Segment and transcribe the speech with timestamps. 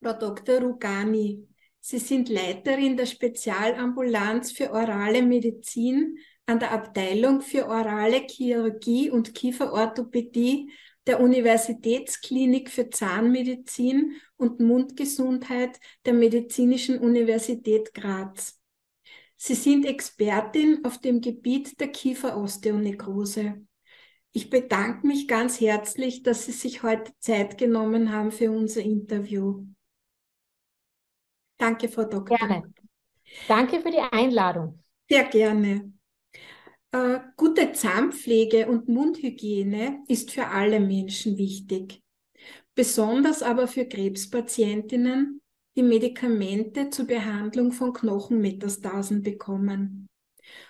[0.00, 0.60] Frau Dr.
[0.60, 1.48] Rugani,
[1.80, 9.34] Sie sind Leiterin der Spezialambulanz für orale Medizin an der Abteilung für orale Chirurgie und
[9.34, 10.70] Kieferorthopädie
[11.06, 18.60] der Universitätsklinik für Zahnmedizin und Mundgesundheit der Medizinischen Universität Graz.
[19.36, 23.66] Sie sind Expertin auf dem Gebiet der Kieferosteonekrose.
[24.32, 29.64] Ich bedanke mich ganz herzlich, dass Sie sich heute Zeit genommen haben für unser Interview.
[31.58, 32.36] Danke, Frau Doktor.
[32.36, 32.72] Gerne.
[33.46, 34.82] Danke für die Einladung.
[35.08, 35.92] Sehr gerne.
[36.92, 42.00] Äh, gute Zahnpflege und Mundhygiene ist für alle Menschen wichtig.
[42.74, 45.40] Besonders aber für Krebspatientinnen,
[45.76, 50.06] die Medikamente zur Behandlung von Knochenmetastasen bekommen.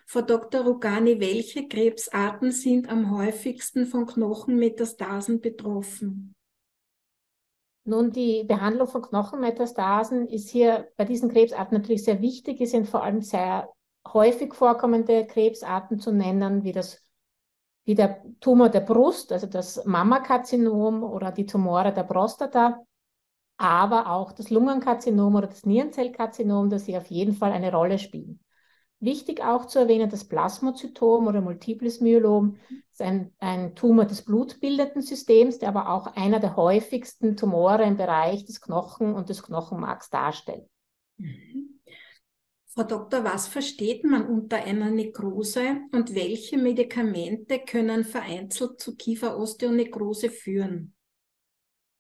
[0.07, 0.63] Frau Dr.
[0.63, 6.35] Rugani, welche Krebsarten sind am häufigsten von Knochenmetastasen betroffen?
[7.89, 12.61] Nun, die Behandlung von Knochenmetastasen ist hier bei diesen Krebsarten natürlich sehr wichtig.
[12.61, 13.71] Es sind vor allem sehr
[14.13, 17.03] häufig vorkommende Krebsarten zu nennen, wie das
[17.87, 22.85] wie der Tumor der Brust, also das Mammakarzinom oder die Tumore der Prostata,
[23.57, 28.41] aber auch das Lungenkarzinom oder das Nierenzellkarzinom, das hier auf jeden Fall eine Rolle spielen.
[29.01, 32.57] Wichtig auch zu erwähnen, das Plasmozytom oder Multiples Myelom
[32.91, 37.97] ist ein, ein Tumor des blutbildenden Systems, der aber auch einer der häufigsten Tumore im
[37.97, 40.69] Bereich des Knochen und des Knochenmarks darstellt.
[41.17, 41.79] Mhm.
[42.79, 50.31] Frau Doktor, was versteht man unter einer Nekrose und welche Medikamente können vereinzelt zu Kieferosteonekrose
[50.31, 50.95] führen?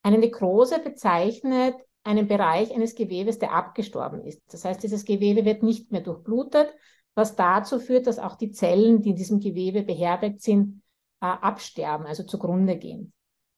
[0.05, 1.75] Eine Nekrose bezeichnet
[2.09, 4.43] einen Bereich eines Gewebes, der abgestorben ist.
[4.51, 6.75] Das heißt, dieses Gewebe wird nicht mehr durchblutet,
[7.15, 10.83] was dazu führt, dass auch die Zellen, die in diesem Gewebe beherbergt sind,
[11.21, 13.13] äh, absterben, also zugrunde gehen.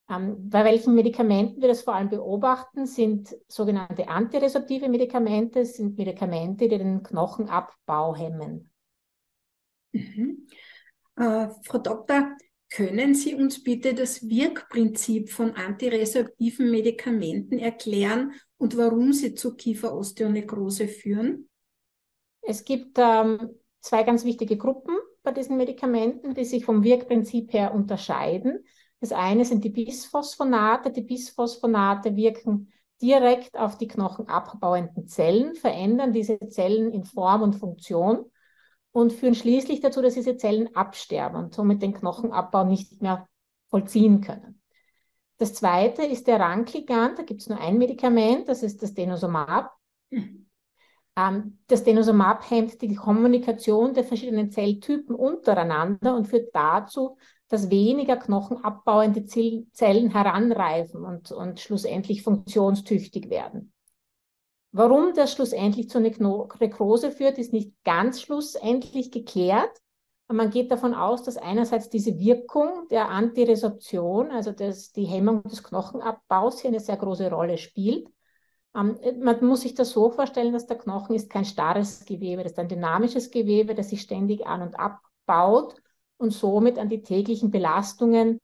[0.08, 6.68] Ähm, bei welchen Medikamenten wir das vor allem beobachten, sind sogenannte antiresorptive Medikamente, sind Medikamente,
[6.68, 8.72] die den Knochenabbau hemmen.
[9.92, 10.48] Mhm.
[11.16, 12.36] Äh, Frau Doktor,
[12.70, 20.86] können Sie uns bitte das Wirkprinzip von antiresorptiven Medikamenten erklären und warum sie zu Kieferosteonekrose
[20.86, 21.48] führen?
[22.42, 27.74] Es gibt ähm, zwei ganz wichtige Gruppen bei diesen Medikamenten, die sich vom Wirkprinzip her
[27.74, 28.64] unterscheiden.
[29.00, 30.90] Das eine sind die Bisphosphonate.
[30.90, 32.72] Die Bisphosphonate wirken
[33.02, 38.29] direkt auf die knochenabbauenden Zellen, verändern diese Zellen in Form und Funktion
[38.92, 43.28] und führen schließlich dazu, dass diese Zellen absterben und somit den Knochenabbau nicht mehr
[43.68, 44.62] vollziehen können.
[45.38, 47.18] Das zweite ist der Rankligand.
[47.18, 49.72] Da gibt es nur ein Medikament, das ist das Denosumab.
[50.10, 50.50] Mhm.
[51.16, 57.16] Ähm, das Denosumab hemmt die Kommunikation der verschiedenen Zelltypen untereinander und führt dazu,
[57.48, 63.72] dass weniger knochenabbauende Zellen heranreifen und, und schlussendlich funktionstüchtig werden.
[64.72, 69.70] Warum das schlussendlich zu einer Nekrose führt, ist nicht ganz schlussendlich geklärt.
[70.28, 75.64] Man geht davon aus, dass einerseits diese Wirkung der Antiresorption, also das, die Hemmung des
[75.64, 78.08] Knochenabbaus, hier eine sehr große Rolle spielt.
[78.76, 82.52] Ähm, man muss sich das so vorstellen, dass der Knochen ist kein starres Gewebe, das
[82.52, 85.74] ist ein dynamisches Gewebe, das sich ständig an- und abbaut
[86.16, 88.40] und somit an die täglichen Belastungen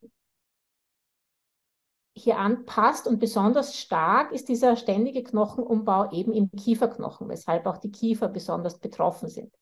[2.16, 3.06] hier anpasst.
[3.06, 8.78] Und besonders stark ist dieser ständige Knochenumbau eben im Kieferknochen, weshalb auch die Kiefer besonders
[8.78, 9.52] betroffen sind.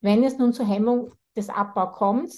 [0.00, 2.32] Wenn es nun zur Hemmung des Abbaus kommt,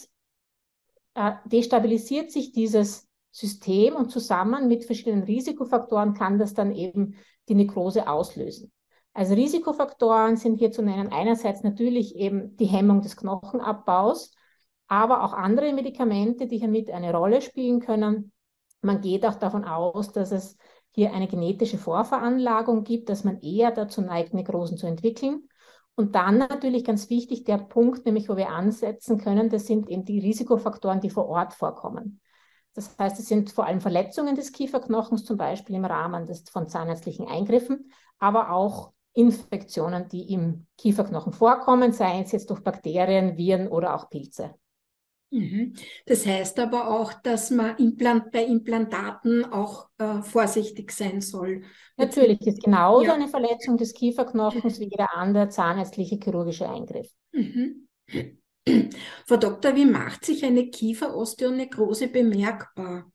[1.14, 7.16] äh, destabilisiert sich dieses System und zusammen mit verschiedenen Risikofaktoren kann das dann eben
[7.48, 8.72] die Nekrose auslösen.
[9.12, 14.32] Also Risikofaktoren sind hier zu nennen einerseits natürlich eben die Hemmung des Knochenabbaus,
[14.88, 18.32] aber auch andere Medikamente, die hier mit eine Rolle spielen können.
[18.84, 20.56] Man geht auch davon aus, dass es
[20.90, 25.48] hier eine genetische Vorveranlagung gibt, dass man eher dazu neigt, Nekrosen zu entwickeln.
[25.96, 30.04] Und dann natürlich ganz wichtig der Punkt, nämlich wo wir ansetzen können, das sind eben
[30.04, 32.20] die Risikofaktoren, die vor Ort vorkommen.
[32.74, 36.68] Das heißt, es sind vor allem Verletzungen des Kieferknochens, zum Beispiel im Rahmen des, von
[36.68, 43.68] zahnärztlichen Eingriffen, aber auch Infektionen, die im Kieferknochen vorkommen, seien es jetzt durch Bakterien, Viren
[43.68, 44.54] oder auch Pilze.
[45.30, 45.74] Mhm.
[46.06, 51.62] Das heißt aber auch, dass man Implant bei Implantaten auch äh, vorsichtig sein soll.
[51.96, 53.14] Natürlich ist genauso ja.
[53.14, 57.10] eine Verletzung des Kieferknochens wie jeder andere zahnärztliche chirurgische Eingriff.
[57.32, 57.88] Mhm.
[59.26, 63.10] Frau Doktor, wie macht sich eine Kieferosteonekrose bemerkbar?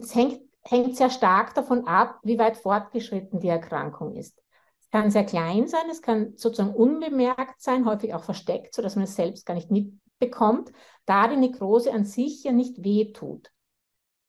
[0.00, 4.42] Es hängt, hängt sehr stark davon ab, wie weit fortgeschritten die Erkrankung ist.
[4.80, 9.04] Es kann sehr klein sein, es kann sozusagen unbemerkt sein, häufig auch versteckt, sodass man
[9.04, 10.72] es selbst gar nicht mit, bekommt,
[11.06, 13.50] da die Nekrose an sich ja nicht wehtut.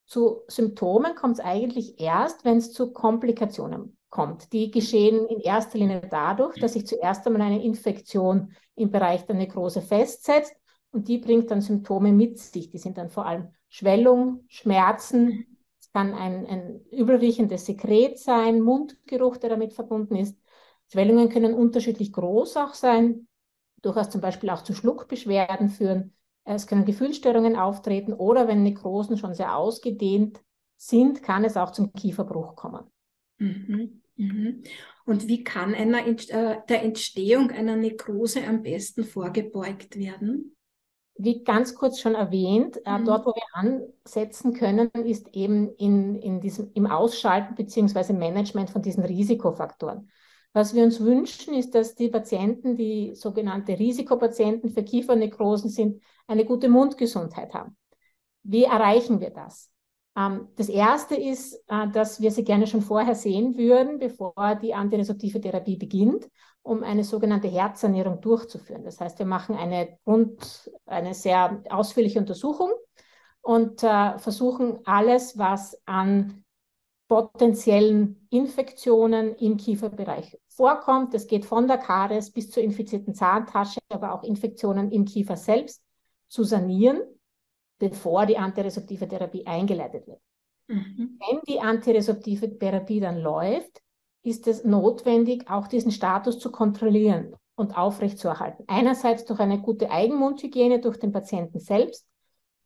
[0.05, 4.51] Zu Symptomen kommt es eigentlich erst, wenn es zu Komplikationen kommt.
[4.53, 9.35] Die geschehen in erster Linie dadurch, dass sich zuerst einmal eine Infektion im Bereich der
[9.35, 10.55] Nekrose festsetzt
[10.91, 12.69] und die bringt dann Symptome mit sich.
[12.69, 19.37] Die sind dann vor allem Schwellung, Schmerzen, es kann ein, ein übelriechendes Sekret sein, Mundgeruch,
[19.37, 20.37] der damit verbunden ist.
[20.91, 23.27] Schwellungen können unterschiedlich groß auch sein,
[23.81, 26.13] durchaus zum Beispiel auch zu Schluckbeschwerden führen.
[26.43, 30.41] Es können Gefühlsstörungen auftreten oder wenn Nekrosen schon sehr ausgedehnt
[30.77, 32.85] sind, kann es auch zum Kieferbruch kommen.
[33.37, 34.63] Mhm, mhm.
[35.05, 40.55] Und wie kann einer, äh, der Entstehung einer Nekrose am besten vorgebeugt werden?
[41.15, 43.05] Wie ganz kurz schon erwähnt, äh, mhm.
[43.05, 48.13] dort, wo wir ansetzen können, ist eben in, in diesem, im Ausschalten bzw.
[48.13, 50.09] Management von diesen Risikofaktoren.
[50.53, 56.45] Was wir uns wünschen, ist, dass die Patienten, die sogenannte Risikopatienten für Kiefernekrosen sind, eine
[56.45, 57.77] gute Mundgesundheit haben.
[58.43, 59.71] Wie erreichen wir das?
[60.17, 64.73] Ähm, das erste ist, äh, dass wir sie gerne schon vorher sehen würden, bevor die
[64.73, 66.27] antiresorptive Therapie beginnt,
[66.63, 68.83] um eine sogenannte Herzsanierung durchzuführen.
[68.83, 72.71] Das heißt, wir machen eine Grund, eine sehr ausführliche Untersuchung
[73.41, 76.43] und äh, versuchen alles, was an
[77.09, 81.13] potenziellen Infektionen im Kieferbereich vorkommt.
[81.13, 85.83] Das geht von der Karies bis zur infizierten Zahntasche, aber auch Infektionen im Kiefer selbst
[86.27, 87.01] zu sanieren,
[87.79, 90.21] bevor die antiresorptive Therapie eingeleitet wird.
[90.67, 91.19] Mhm.
[91.19, 93.81] Wenn die antiresorptive Therapie dann läuft,
[94.21, 98.65] ist es notwendig, auch diesen Status zu kontrollieren und aufrechtzuerhalten.
[98.67, 102.05] Einerseits durch eine gute Eigenmundhygiene durch den Patienten selbst,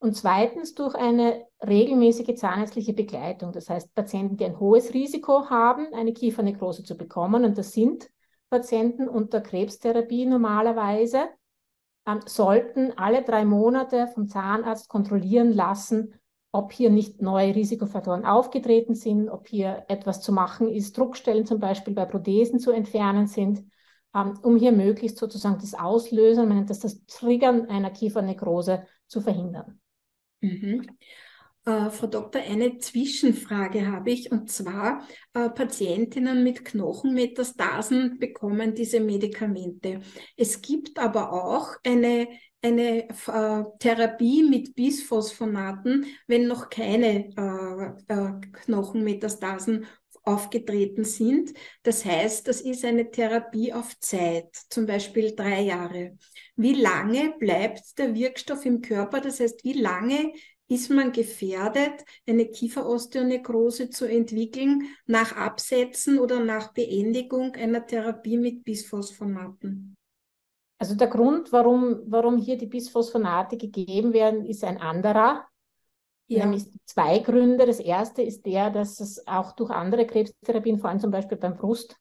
[0.03, 3.51] und zweitens durch eine regelmäßige zahnärztliche Begleitung.
[3.51, 8.09] Das heißt, Patienten, die ein hohes Risiko haben, eine Kiefernekrose zu bekommen, und das sind
[8.49, 11.29] Patienten unter Krebstherapie normalerweise,
[12.05, 16.13] ähm, sollten alle drei Monate vom Zahnarzt kontrollieren lassen,
[16.51, 21.59] ob hier nicht neue Risikofaktoren aufgetreten sind, ob hier etwas zu machen ist, Druckstellen zum
[21.59, 23.63] Beispiel bei Prothesen zu entfernen sind,
[24.13, 29.21] ähm, um hier möglichst sozusagen das Auslösen, man nennt das das Triggern einer Kiefernekrose zu
[29.21, 29.79] verhindern.
[30.41, 30.85] Mhm.
[31.65, 38.99] Äh, Frau Doktor, eine Zwischenfrage habe ich und zwar äh, Patientinnen mit Knochenmetastasen bekommen diese
[38.99, 40.01] Medikamente.
[40.35, 42.27] Es gibt aber auch eine,
[42.61, 48.31] eine äh, Therapie mit Bisphosphonaten, wenn noch keine äh, äh,
[48.65, 49.85] Knochenmetastasen
[50.25, 51.53] aufgetreten sind.
[51.83, 56.17] Das heißt, das ist eine Therapie auf Zeit, zum Beispiel drei Jahre.
[56.55, 59.19] Wie lange bleibt der Wirkstoff im Körper?
[59.19, 60.33] Das heißt, wie lange
[60.67, 68.63] ist man gefährdet, eine Kieferosteonekrose zu entwickeln nach Absetzen oder nach Beendigung einer Therapie mit
[68.63, 69.95] Bisphosphonaten?
[70.79, 75.45] Also der Grund, warum, warum hier die Bisphosphonate gegeben werden, ist ein anderer.
[76.27, 76.45] Ja.
[76.45, 77.65] Nämlich zwei Gründe.
[77.65, 81.55] Das erste ist der, dass es auch durch andere Krebstherapien, vor allem zum Beispiel beim
[81.55, 81.95] Brust,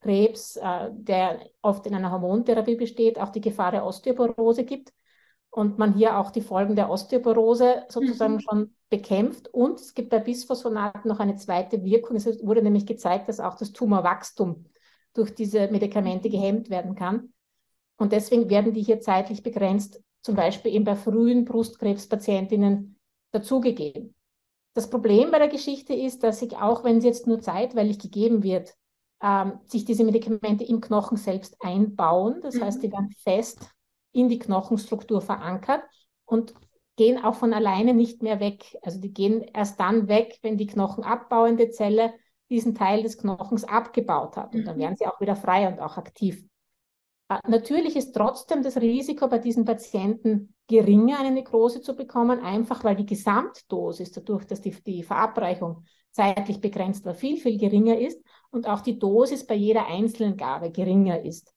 [0.00, 4.92] Krebs, äh, der oft in einer Hormontherapie besteht, auch die Gefahr der Osteoporose gibt
[5.56, 8.40] und man hier auch die Folgen der Osteoporose sozusagen mhm.
[8.40, 9.48] schon bekämpft.
[9.48, 12.16] Und es gibt bei Bisphosphonaten noch eine zweite Wirkung.
[12.16, 14.66] Es wurde nämlich gezeigt, dass auch das Tumorwachstum
[15.14, 17.32] durch diese Medikamente gehemmt werden kann.
[17.96, 22.98] Und deswegen werden die hier zeitlich begrenzt, zum Beispiel eben bei frühen Brustkrebspatientinnen
[23.32, 24.14] dazugegeben.
[24.74, 28.42] Das Problem bei der Geschichte ist, dass sich auch, wenn sie jetzt nur zeitweilig gegeben
[28.42, 28.74] wird,
[29.22, 32.42] ähm, sich diese Medikamente im Knochen selbst einbauen.
[32.42, 32.64] Das mhm.
[32.64, 33.70] heißt, die werden fest
[34.16, 35.82] in die Knochenstruktur verankert
[36.24, 36.54] und
[36.96, 38.76] gehen auch von alleine nicht mehr weg.
[38.82, 42.14] Also die gehen erst dann weg, wenn die knochenabbauende Zelle
[42.48, 44.54] diesen Teil des Knochens abgebaut hat.
[44.54, 44.80] Und dann mhm.
[44.80, 46.42] werden sie auch wieder frei und auch aktiv.
[47.28, 52.82] Äh, natürlich ist trotzdem das Risiko bei diesen Patienten geringer, eine Nekrose zu bekommen, einfach
[52.84, 58.22] weil die Gesamtdosis, dadurch, dass die, die Verabreichung zeitlich begrenzt war, viel, viel geringer ist
[58.50, 61.52] und auch die Dosis bei jeder einzelnen Gabe geringer ist.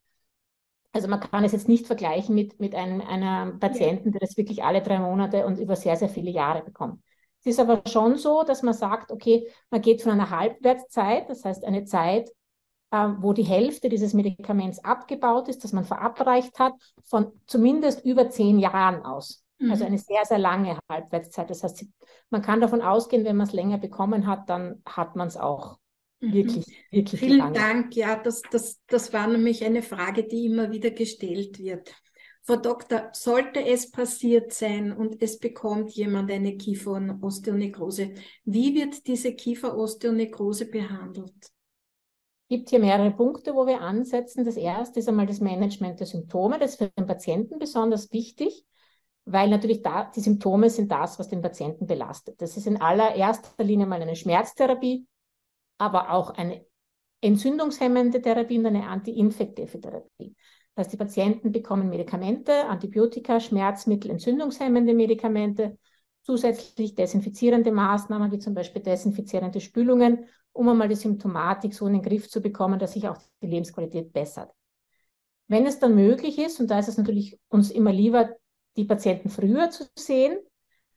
[0.91, 4.63] Also man kann es jetzt nicht vergleichen mit, mit einem, einer Patienten, der das wirklich
[4.63, 7.01] alle drei Monate und über sehr, sehr viele Jahre bekommt.
[7.41, 11.46] Es ist aber schon so, dass man sagt, okay, man geht von einer Halbwertszeit, das
[11.46, 12.29] heißt eine Zeit,
[12.91, 16.74] äh, wo die Hälfte dieses Medikaments abgebaut ist, das man verabreicht hat,
[17.05, 19.46] von zumindest über zehn Jahren aus.
[19.60, 19.72] Also mhm.
[19.72, 21.50] Also eine sehr, sehr lange Halbwertszeit.
[21.50, 21.86] Das heißt,
[22.29, 25.77] man kann davon ausgehen, wenn man es länger bekommen hat, dann hat man es auch.
[26.22, 27.54] Wirklich, wirklich Vielen lange.
[27.54, 27.96] Dank.
[27.96, 31.94] Ja, das, das, das war nämlich eine Frage, die immer wieder gestellt wird.
[32.44, 38.14] Frau Doktor, sollte es passiert sein und es bekommt jemand eine Kieferosteonekrose,
[38.46, 41.36] wie wird diese Kieferosteonekrose behandelt?
[42.52, 44.44] Es gibt hier mehrere Punkte, wo wir ansetzen.
[44.44, 46.58] Das erste ist einmal das Management der Symptome.
[46.58, 48.66] Das ist für den Patienten besonders wichtig.
[49.26, 52.42] weil natürlich da die Symptome sind das, was den Patienten belastet.
[52.42, 55.06] Das ist in allererster Linie mal eine Schmerztherapie,
[55.79, 56.63] aber auch eine
[57.21, 60.36] entzündungshemmende Therapie und eine antiinfektive Therapie.
[60.75, 65.77] Das heißt, die Patienten bekommen Medikamente, Antibiotika, Schmerzmittel, entzündungshemmende Medikamente,
[66.21, 72.01] zusätzlich desinfizierende Maßnahmen, wie zum Beispiel desinfizierende Spülungen, um einmal die Symptomatik so in den
[72.01, 74.51] Griff zu bekommen, dass sich auch die Lebensqualität bessert.
[75.48, 78.36] Wenn es dann möglich ist, und da ist es natürlich uns immer lieber,
[78.77, 80.38] die Patienten früher zu sehen,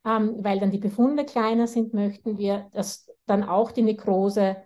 [0.05, 4.57] ähm, weil dann die Befunde kleiner sind, möchten wir, dass dann auch die Nekrose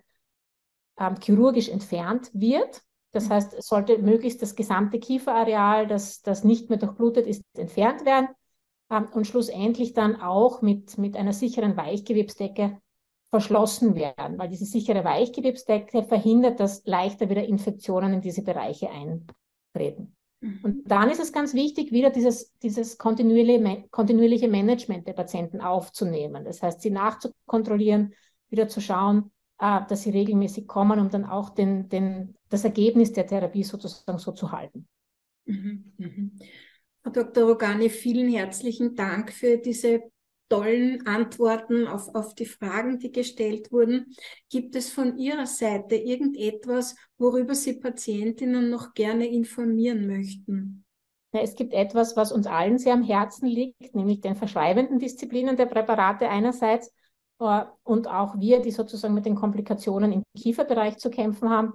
[0.99, 2.81] ähm, chirurgisch entfernt wird.
[3.11, 3.33] Das mhm.
[3.33, 8.29] heißt, es sollte möglichst das gesamte Kieferareal, das, das nicht mehr durchblutet ist, entfernt werden
[8.91, 12.79] ähm, und schlussendlich dann auch mit, mit einer sicheren Weichgewebsdecke
[13.29, 20.15] verschlossen werden, weil diese sichere Weichgewebsdecke verhindert, dass leichter wieder Infektionen in diese Bereiche eintreten.
[20.39, 20.59] Mhm.
[20.63, 26.45] Und dann ist es ganz wichtig, wieder dieses, dieses kontinuierliche, kontinuierliche Management der Patienten aufzunehmen.
[26.45, 28.13] Das heißt, sie nachzukontrollieren,
[28.49, 33.25] wieder zu schauen, dass sie regelmäßig kommen, um dann auch den, den, das Ergebnis der
[33.25, 34.87] Therapie sozusagen so zu halten.
[35.45, 36.39] Mhm, mhm.
[37.03, 37.45] Frau Dr.
[37.45, 40.01] Rogani, vielen herzlichen Dank für diese
[40.49, 44.15] tollen Antworten auf, auf die Fragen, die gestellt wurden.
[44.49, 50.85] Gibt es von Ihrer Seite irgendetwas, worüber Sie Patientinnen noch gerne informieren möchten?
[51.33, 55.57] Ja, es gibt etwas, was uns allen sehr am Herzen liegt, nämlich den verschreibenden Disziplinen
[55.57, 56.91] der Präparate einerseits äh,
[57.37, 61.73] und auch wir, die sozusagen mit den Komplikationen im Kieferbereich zu kämpfen haben.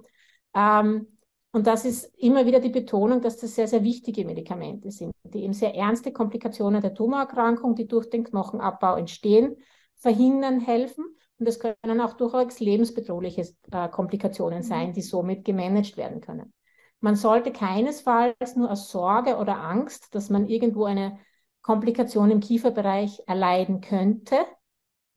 [0.53, 1.07] Ähm,
[1.51, 5.43] und das ist immer wieder die Betonung, dass das sehr, sehr wichtige Medikamente sind, die
[5.43, 9.55] eben sehr ernste Komplikationen der Tumorerkrankung, die durch den Knochenabbau entstehen,
[9.95, 11.05] verhindern, helfen.
[11.37, 14.63] Und es können auch durchaus lebensbedrohliche äh, Komplikationen mhm.
[14.63, 16.53] sein, die somit gemanagt werden können.
[17.01, 21.19] Man sollte keinesfalls nur aus Sorge oder Angst, dass man irgendwo eine
[21.61, 24.37] Komplikation im Kieferbereich erleiden könnte,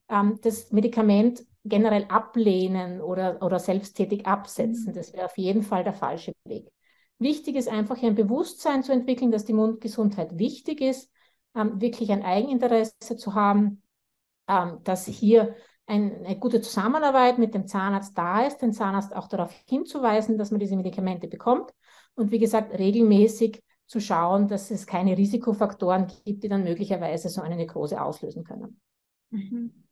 [0.09, 4.91] ähm, das Medikament generell ablehnen oder, oder selbsttätig absetzen.
[4.91, 4.95] Mhm.
[4.95, 6.71] Das wäre auf jeden Fall der falsche Weg.
[7.19, 11.11] Wichtig ist einfach ein Bewusstsein zu entwickeln, dass die Mundgesundheit wichtig ist,
[11.55, 13.81] ähm, wirklich ein Eigeninteresse zu haben,
[14.47, 15.55] ähm, dass hier
[15.87, 20.51] ein, eine gute Zusammenarbeit mit dem Zahnarzt da ist, den Zahnarzt auch darauf hinzuweisen, dass
[20.51, 21.71] man diese Medikamente bekommt
[22.15, 27.41] und wie gesagt regelmäßig zu schauen, dass es keine Risikofaktoren gibt, die dann möglicherweise so
[27.41, 28.79] eine Nekrose auslösen können.
[29.29, 29.86] Mhm.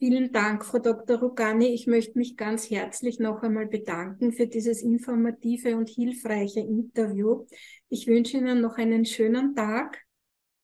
[0.00, 1.18] Vielen Dank, Frau Dr.
[1.18, 1.66] Rugani.
[1.66, 7.44] Ich möchte mich ganz herzlich noch einmal bedanken für dieses informative und hilfreiche Interview.
[7.90, 10.02] Ich wünsche Ihnen noch einen schönen Tag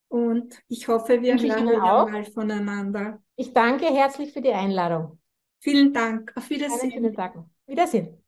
[0.09, 3.23] und ich hoffe, wir hören mal voneinander.
[3.37, 5.19] Ich danke herzlich für die Einladung.
[5.61, 6.33] Vielen Dank.
[6.35, 6.81] Auf Wiedersehen.
[6.81, 7.35] Einen schönen Tag.
[7.67, 8.26] Wiedersehen.